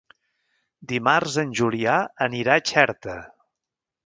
[0.91, 1.99] Dimarts en Julià
[2.29, 3.19] anirà a Xerta.